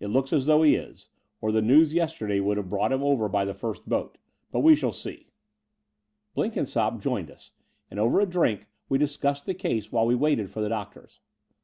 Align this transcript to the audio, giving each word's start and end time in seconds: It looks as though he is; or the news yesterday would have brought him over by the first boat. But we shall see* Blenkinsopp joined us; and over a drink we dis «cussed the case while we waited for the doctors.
It 0.00 0.08
looks 0.08 0.32
as 0.32 0.46
though 0.46 0.62
he 0.62 0.74
is; 0.74 1.10
or 1.40 1.52
the 1.52 1.62
news 1.62 1.94
yesterday 1.94 2.40
would 2.40 2.56
have 2.56 2.68
brought 2.68 2.90
him 2.90 3.04
over 3.04 3.28
by 3.28 3.44
the 3.44 3.54
first 3.54 3.88
boat. 3.88 4.18
But 4.50 4.64
we 4.64 4.74
shall 4.74 4.90
see* 4.90 5.28
Blenkinsopp 6.36 7.00
joined 7.00 7.30
us; 7.30 7.52
and 7.88 8.00
over 8.00 8.18
a 8.18 8.26
drink 8.26 8.66
we 8.88 8.98
dis 8.98 9.16
«cussed 9.16 9.46
the 9.46 9.54
case 9.54 9.92
while 9.92 10.06
we 10.06 10.16
waited 10.16 10.50
for 10.50 10.60
the 10.60 10.70
doctors. 10.70 11.20